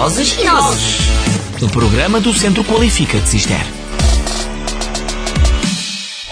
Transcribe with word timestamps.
Vozes 0.00 0.34
e 0.40 0.44
Nozes. 0.44 1.10
O 1.60 1.68
programa 1.68 2.20
do 2.20 2.32
Centro 2.32 2.64
Qualifica 2.64 3.18
de 3.20 3.28
Cister. 3.28 3.79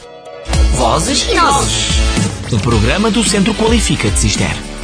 Vozes 0.76 1.28
e 1.30 1.36
Nozes. 1.36 1.88
O 2.52 2.60
programa 2.60 3.12
do 3.12 3.24
Centro 3.24 3.54
Qualifica 3.56 4.10
de 4.10 4.20
Cister. 4.20 4.77